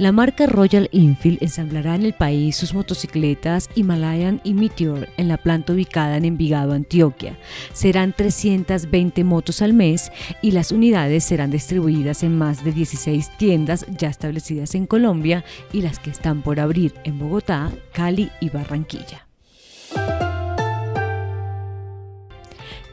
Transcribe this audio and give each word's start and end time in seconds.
La 0.00 0.12
marca 0.12 0.46
Royal 0.46 0.88
Enfield 0.92 1.42
ensamblará 1.42 1.94
en 1.94 2.06
el 2.06 2.14
país 2.14 2.56
sus 2.56 2.72
motocicletas 2.72 3.68
Himalayan 3.74 4.40
y 4.44 4.54
Meteor 4.54 5.10
en 5.18 5.28
la 5.28 5.36
planta 5.36 5.74
ubicada 5.74 6.16
en 6.16 6.24
Envigado, 6.24 6.72
Antioquia. 6.72 7.38
Serán 7.74 8.14
320 8.14 9.24
motos 9.24 9.60
al 9.60 9.74
mes 9.74 10.10
y 10.40 10.52
las 10.52 10.72
unidades 10.72 11.24
serán 11.24 11.50
distribuidas 11.50 12.22
en 12.22 12.38
más 12.38 12.64
de 12.64 12.72
16 12.72 13.36
tiendas 13.36 13.84
ya 13.98 14.08
establecidas 14.08 14.74
en 14.74 14.86
Colombia 14.86 15.44
y 15.70 15.82
las 15.82 15.98
que 15.98 16.08
están 16.08 16.40
por 16.40 16.60
abrir 16.60 16.94
en 17.04 17.18
Bogotá, 17.18 17.70
Cali 17.92 18.30
y 18.40 18.48
Barranquilla. 18.48 19.29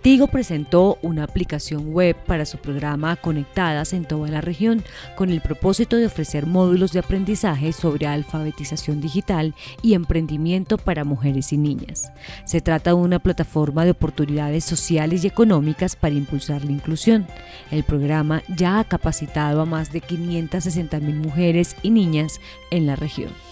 Tigo 0.07 0.27
presentó 0.27 0.97
una 1.01 1.25
aplicación 1.25 1.91
web 1.91 2.15
para 2.15 2.45
su 2.45 2.59
programa 2.59 3.17
Conectadas 3.17 3.91
en 3.91 4.05
toda 4.05 4.29
la 4.29 4.39
región, 4.39 4.81
con 5.17 5.31
el 5.31 5.41
propósito 5.41 5.97
de 5.97 6.05
ofrecer 6.05 6.45
módulos 6.45 6.93
de 6.93 6.99
aprendizaje 6.99 7.73
sobre 7.73 8.07
alfabetización 8.07 9.01
digital 9.01 9.53
y 9.81 9.95
emprendimiento 9.95 10.77
para 10.77 11.03
mujeres 11.03 11.51
y 11.51 11.57
niñas. 11.57 12.09
Se 12.45 12.61
trata 12.61 12.91
de 12.91 12.95
una 12.95 13.19
plataforma 13.19 13.83
de 13.83 13.91
oportunidades 13.91 14.63
sociales 14.63 15.25
y 15.25 15.27
económicas 15.27 15.97
para 15.97 16.15
impulsar 16.15 16.63
la 16.63 16.71
inclusión. 16.71 17.27
El 17.69 17.83
programa 17.83 18.43
ya 18.55 18.79
ha 18.79 18.85
capacitado 18.85 19.59
a 19.59 19.65
más 19.65 19.91
de 19.91 19.99
560 19.99 21.01
mil 21.01 21.15
mujeres 21.15 21.75
y 21.83 21.89
niñas 21.89 22.39
en 22.71 22.87
la 22.87 22.95
región. 22.95 23.46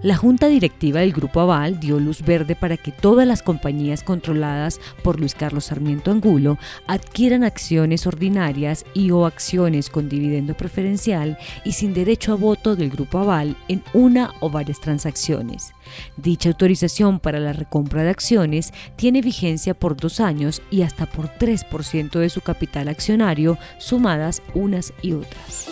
La 0.00 0.16
junta 0.16 0.46
directiva 0.46 1.00
del 1.00 1.12
Grupo 1.12 1.40
Aval 1.40 1.80
dio 1.80 1.98
luz 1.98 2.22
verde 2.22 2.54
para 2.54 2.76
que 2.76 2.92
todas 2.92 3.26
las 3.26 3.42
compañías 3.42 4.04
controladas 4.04 4.80
por 5.02 5.18
Luis 5.18 5.34
Carlos 5.34 5.64
Sarmiento 5.64 6.12
Angulo 6.12 6.56
adquieran 6.86 7.42
acciones 7.42 8.06
ordinarias 8.06 8.84
y 8.94 9.10
o 9.10 9.26
acciones 9.26 9.90
con 9.90 10.08
dividendo 10.08 10.54
preferencial 10.54 11.36
y 11.64 11.72
sin 11.72 11.94
derecho 11.94 12.32
a 12.32 12.36
voto 12.36 12.76
del 12.76 12.90
Grupo 12.90 13.18
Aval 13.18 13.56
en 13.66 13.82
una 13.92 14.32
o 14.38 14.50
varias 14.50 14.80
transacciones. 14.80 15.72
Dicha 16.16 16.50
autorización 16.50 17.18
para 17.18 17.40
la 17.40 17.52
recompra 17.52 18.04
de 18.04 18.10
acciones 18.10 18.72
tiene 18.94 19.20
vigencia 19.20 19.74
por 19.74 19.96
dos 19.96 20.20
años 20.20 20.62
y 20.70 20.82
hasta 20.82 21.06
por 21.06 21.26
3% 21.26 22.20
de 22.20 22.30
su 22.30 22.40
capital 22.40 22.86
accionario, 22.86 23.58
sumadas 23.78 24.42
unas 24.54 24.92
y 25.02 25.14
otras 25.14 25.68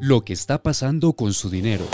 lo 0.00 0.24
que 0.24 0.32
está 0.32 0.62
pasando 0.62 1.12
con 1.14 1.32
su 1.32 1.50
dinero. 1.50 1.84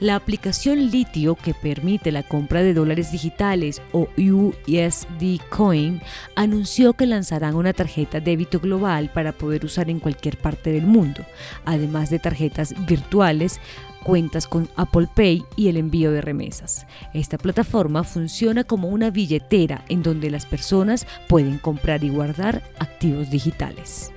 La 0.00 0.16
aplicación 0.16 0.90
Litio, 0.90 1.36
que 1.36 1.54
permite 1.54 2.10
la 2.12 2.24
compra 2.24 2.62
de 2.62 2.74
dólares 2.74 3.12
digitales 3.12 3.80
o 3.92 4.08
USD 4.18 5.40
Coin, 5.50 6.02
anunció 6.34 6.94
que 6.94 7.06
lanzarán 7.06 7.54
una 7.54 7.72
tarjeta 7.72 8.20
débito 8.20 8.58
global 8.58 9.10
para 9.14 9.32
poder 9.32 9.64
usar 9.64 9.88
en 9.88 10.00
cualquier 10.00 10.36
parte 10.36 10.72
del 10.72 10.86
mundo, 10.86 11.24
además 11.64 12.10
de 12.10 12.18
tarjetas 12.18 12.74
virtuales 12.86 13.60
cuentas 14.02 14.46
con 14.46 14.68
Apple 14.76 15.08
Pay 15.14 15.44
y 15.56 15.68
el 15.68 15.78
envío 15.78 16.12
de 16.12 16.20
remesas. 16.20 16.86
Esta 17.14 17.38
plataforma 17.38 18.04
funciona 18.04 18.64
como 18.64 18.88
una 18.88 19.10
billetera 19.10 19.84
en 19.88 20.02
donde 20.02 20.30
las 20.30 20.44
personas 20.44 21.06
pueden 21.28 21.58
comprar 21.58 22.04
y 22.04 22.10
guardar 22.10 22.62
activos 22.78 23.30
digitales. 23.30 24.12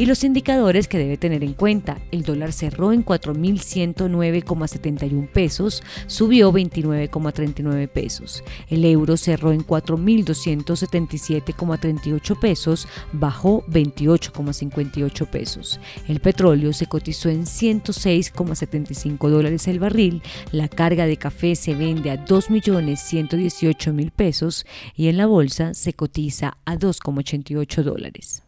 Y 0.00 0.06
los 0.06 0.24
indicadores 0.24 0.88
que 0.88 0.96
debe 0.96 1.18
tener 1.18 1.44
en 1.44 1.52
cuenta. 1.52 1.98
El 2.10 2.22
dólar 2.22 2.54
cerró 2.54 2.94
en 2.94 3.04
4.109,71 3.04 5.28
pesos, 5.28 5.82
subió 6.06 6.50
29,39 6.50 7.86
pesos. 7.86 8.42
El 8.70 8.86
euro 8.86 9.18
cerró 9.18 9.52
en 9.52 9.62
4.277,38 9.62 12.40
pesos, 12.40 12.88
bajó 13.12 13.62
28,58 13.66 15.26
pesos. 15.26 15.78
El 16.08 16.20
petróleo 16.20 16.72
se 16.72 16.86
cotizó 16.86 17.28
en 17.28 17.44
106,75 17.44 19.28
dólares 19.28 19.68
el 19.68 19.80
barril. 19.80 20.22
La 20.50 20.68
carga 20.68 21.04
de 21.04 21.18
café 21.18 21.54
se 21.54 21.74
vende 21.74 22.10
a 22.10 22.24
2.118.000 22.24 24.10
pesos 24.12 24.64
y 24.96 25.08
en 25.08 25.18
la 25.18 25.26
bolsa 25.26 25.74
se 25.74 25.92
cotiza 25.92 26.56
a 26.64 26.78
2,88 26.78 27.82
dólares. 27.82 28.44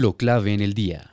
Lo 0.00 0.14
clave 0.14 0.54
en 0.54 0.62
el 0.62 0.72
día. 0.72 1.10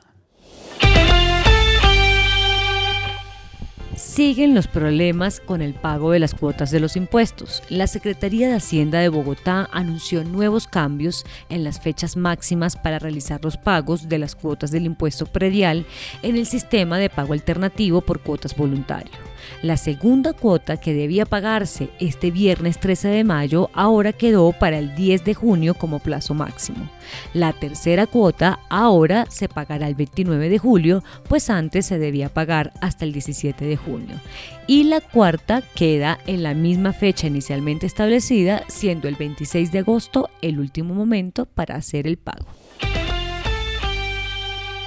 Siguen 3.94 4.54
los 4.54 4.66
problemas 4.66 5.40
con 5.40 5.60
el 5.60 5.74
pago 5.74 6.12
de 6.12 6.20
las 6.20 6.34
cuotas 6.34 6.70
de 6.70 6.80
los 6.80 6.96
impuestos. 6.96 7.62
La 7.68 7.86
Secretaría 7.86 8.48
de 8.48 8.54
Hacienda 8.54 9.00
de 9.00 9.08
Bogotá 9.08 9.68
anunció 9.72 10.24
nuevos 10.24 10.66
cambios 10.66 11.26
en 11.50 11.64
las 11.64 11.80
fechas 11.80 12.16
máximas 12.16 12.76
para 12.76 12.98
realizar 12.98 13.44
los 13.44 13.56
pagos 13.56 14.08
de 14.08 14.18
las 14.18 14.34
cuotas 14.34 14.70
del 14.70 14.86
impuesto 14.86 15.26
predial 15.26 15.84
en 16.22 16.36
el 16.36 16.46
sistema 16.46 16.96
de 16.98 17.10
pago 17.10 17.34
alternativo 17.34 18.00
por 18.00 18.20
cuotas 18.20 18.56
voluntario. 18.56 19.27
La 19.62 19.76
segunda 19.76 20.32
cuota 20.32 20.76
que 20.76 20.94
debía 20.94 21.26
pagarse 21.26 21.90
este 22.00 22.30
viernes 22.30 22.78
13 22.78 23.08
de 23.08 23.24
mayo 23.24 23.70
ahora 23.72 24.12
quedó 24.12 24.52
para 24.52 24.78
el 24.78 24.94
10 24.94 25.24
de 25.24 25.34
junio 25.34 25.74
como 25.74 25.98
plazo 25.98 26.34
máximo. 26.34 26.88
La 27.34 27.52
tercera 27.52 28.06
cuota 28.06 28.60
ahora 28.68 29.26
se 29.28 29.48
pagará 29.48 29.88
el 29.88 29.94
29 29.94 30.48
de 30.48 30.58
julio, 30.58 31.02
pues 31.28 31.50
antes 31.50 31.86
se 31.86 31.98
debía 31.98 32.28
pagar 32.28 32.72
hasta 32.80 33.04
el 33.04 33.12
17 33.12 33.64
de 33.64 33.76
junio. 33.76 34.16
Y 34.66 34.84
la 34.84 35.00
cuarta 35.00 35.62
queda 35.74 36.18
en 36.26 36.42
la 36.42 36.54
misma 36.54 36.92
fecha 36.92 37.26
inicialmente 37.26 37.86
establecida, 37.86 38.62
siendo 38.68 39.08
el 39.08 39.16
26 39.16 39.72
de 39.72 39.78
agosto 39.78 40.28
el 40.42 40.58
último 40.58 40.94
momento 40.94 41.46
para 41.46 41.76
hacer 41.76 42.06
el 42.06 42.18
pago. 42.18 42.46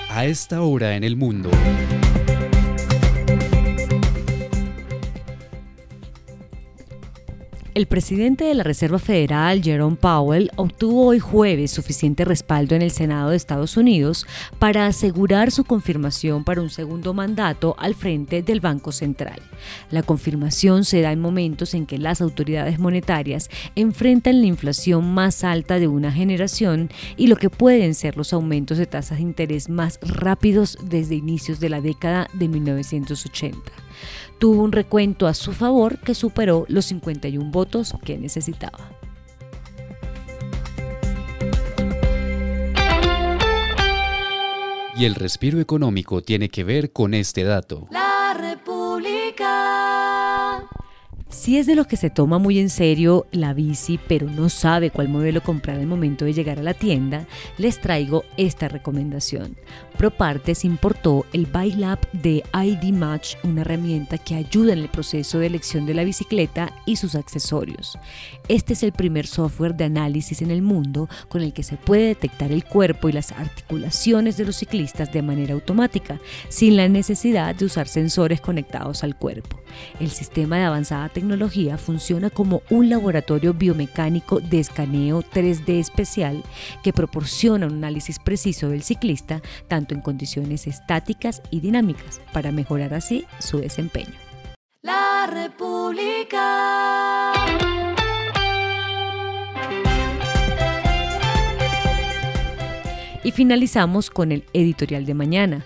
A 0.09 0.25
esta 0.25 0.61
hora 0.61 0.95
en 0.95 1.03
el 1.03 1.16
mundo. 1.16 1.49
El 7.74 7.86
presidente 7.86 8.44
de 8.44 8.54
la 8.54 8.64
Reserva 8.64 9.00
Federal, 9.00 9.64
Jerome 9.64 9.96
Powell, 9.96 10.52
obtuvo 10.58 11.06
hoy 11.06 11.20
jueves 11.20 11.72
suficiente 11.72 12.26
respaldo 12.26 12.76
en 12.76 12.82
el 12.82 12.92
Senado 12.92 13.30
de 13.30 13.38
Estados 13.38 13.78
Unidos 13.78 14.28
para 14.59 14.88
asegurar 14.88 15.52
su 15.52 15.64
confirmación 15.64 16.44
para 16.44 16.62
un 16.62 16.70
segundo 16.70 17.14
mandato 17.14 17.78
al 17.80 17.96
frente 17.96 18.44
del 18.44 18.59
Banco 18.59 18.92
Central. 18.92 19.42
La 19.90 20.04
confirmación 20.04 20.84
se 20.84 21.00
da 21.00 21.14
en 21.14 21.22
momentos 21.22 21.74
en 21.74 21.86
que 21.86 21.98
las 21.98 22.20
autoridades 22.20 22.78
monetarias 22.78 23.50
enfrentan 23.76 24.42
la 24.42 24.48
inflación 24.48 25.14
más 25.14 25.46
alta 25.46 25.80
de 25.80 25.88
una 25.88 26.12
generación 26.12 26.90
y 27.16 27.28
lo 27.28 27.38
que 27.38 27.50
pueden 27.50 27.94
ser 27.94 28.18
los 28.18 28.34
aumentos 28.34 28.80
de 28.80 28.86
tasas 28.86 29.20
de 29.20 29.24
interés 29.24 29.70
más 29.70 29.98
rápidos 30.02 30.78
desde 30.84 31.16
inicios 31.16 31.62
de 31.62 31.70
la 31.70 31.80
década 31.80 32.28
de 32.34 32.50
1980 32.50 33.72
tuvo 34.39 34.63
un 34.63 34.72
recuento 34.72 35.28
a 35.28 35.34
su 35.34 35.53
favor 35.53 36.00
que 36.00 36.16
superó 36.16 36.66
los 36.67 36.85
51 36.85 37.51
votos 37.51 37.94
que 38.03 38.17
necesitaba. 38.17 38.79
Y 44.96 45.05
el 45.05 45.16
respiro 45.16 45.59
económico 45.59 46.22
tiene 46.22 46.49
que 46.49 46.64
ver 46.64 46.91
con 46.91 47.14
este 47.14 47.43
dato. 47.43 47.87
La 47.91 48.35
República. 48.40 49.71
Si 51.41 51.58
es 51.58 51.66
de 51.66 51.73
los 51.73 51.88
que 51.88 51.97
se 51.97 52.11
toma 52.11 52.38
muy 52.38 52.59
en 52.59 52.70
serio 52.70 53.26
la 53.32 53.55
bici, 53.55 53.99
pero 54.08 54.29
no 54.29 54.47
sabe 54.47 54.91
cuál 54.91 55.09
modelo 55.09 55.41
comprar 55.41 55.79
al 55.79 55.88
momento 55.88 56.23
de 56.23 56.34
llegar 56.34 56.59
a 56.59 56.61
la 56.61 56.76
tienda, 56.76 57.26
les 57.58 57.82
traigo 57.82 58.23
esta 58.38 58.67
recomendación. 58.67 59.58
ProPartes 59.97 60.64
importó 60.66 61.26
el 61.34 61.47
ByLab 61.47 61.99
de 62.11 62.43
ID 62.53 62.93
Match, 62.93 63.38
una 63.43 63.61
herramienta 63.61 64.20
que 64.20 64.35
ayuda 64.35 64.73
en 64.73 64.79
el 64.79 64.90
proceso 64.90 65.40
de 65.40 65.47
elección 65.47 65.88
de 65.88 65.96
la 65.96 66.03
bicicleta 66.03 66.76
y 66.85 66.97
sus 66.97 67.16
accesorios. 67.16 67.97
Este 68.47 68.73
es 68.73 68.84
el 68.84 68.91
primer 68.91 69.26
software 69.26 69.73
de 69.73 69.85
análisis 69.85 70.43
en 70.43 70.52
el 70.52 70.61
mundo 70.61 71.09
con 71.28 71.41
el 71.41 71.53
que 71.53 71.64
se 71.64 71.76
puede 71.76 72.09
detectar 72.09 72.52
el 72.52 72.66
cuerpo 72.66 73.09
y 73.09 73.14
las 73.14 73.32
articulaciones 73.32 74.38
de 74.38 74.46
los 74.46 74.58
ciclistas 74.58 75.11
de 75.11 75.23
manera 75.23 75.55
automática, 75.55 76.20
sin 76.49 76.78
la 76.78 76.88
necesidad 76.88 77.55
de 77.55 77.66
usar 77.66 77.88
sensores 77.88 78.41
conectados 78.41 79.03
al 79.03 79.16
cuerpo. 79.16 79.59
El 79.99 80.11
sistema 80.11 80.58
de 80.58 80.66
avanzada 80.66 81.09
tecnología 81.09 81.30
tecnología 81.31 81.78
funciona 81.78 82.29
como 82.29 82.61
un 82.69 82.89
laboratorio 82.89 83.53
biomecánico 83.53 84.41
de 84.41 84.59
escaneo 84.59 85.23
3D 85.23 85.79
especial 85.79 86.43
que 86.83 86.91
proporciona 86.91 87.67
un 87.67 87.75
análisis 87.75 88.19
preciso 88.19 88.67
del 88.67 88.83
ciclista 88.83 89.41
tanto 89.69 89.95
en 89.95 90.01
condiciones 90.01 90.67
estáticas 90.67 91.41
y 91.49 91.61
dinámicas 91.61 92.19
para 92.33 92.51
mejorar 92.51 92.93
así 92.93 93.23
su 93.39 93.59
desempeño. 93.59 94.11
La 94.81 95.25
República. 95.31 97.31
Y 103.23 103.31
finalizamos 103.31 104.09
con 104.09 104.33
el 104.33 104.43
editorial 104.51 105.05
de 105.05 105.13
mañana. 105.13 105.66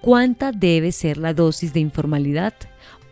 ¿Cuánta 0.00 0.52
debe 0.52 0.92
ser 0.92 1.16
la 1.16 1.34
dosis 1.34 1.72
de 1.72 1.80
informalidad? 1.80 2.54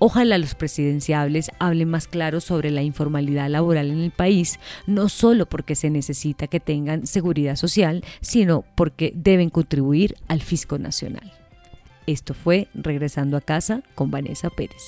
Ojalá 0.00 0.38
los 0.38 0.54
presidenciables 0.54 1.50
hablen 1.58 1.88
más 1.88 2.06
claro 2.06 2.40
sobre 2.40 2.70
la 2.70 2.82
informalidad 2.82 3.48
laboral 3.48 3.90
en 3.90 3.98
el 4.00 4.10
país, 4.10 4.60
no 4.86 5.08
solo 5.08 5.46
porque 5.46 5.74
se 5.74 5.90
necesita 5.90 6.46
que 6.46 6.60
tengan 6.60 7.06
seguridad 7.06 7.56
social, 7.56 8.04
sino 8.20 8.64
porque 8.76 9.12
deben 9.14 9.50
contribuir 9.50 10.14
al 10.28 10.40
fisco 10.40 10.78
nacional. 10.78 11.32
Esto 12.06 12.32
fue 12.32 12.68
Regresando 12.74 13.36
a 13.36 13.40
casa 13.40 13.82
con 13.94 14.10
Vanessa 14.10 14.50
Pérez. 14.50 14.82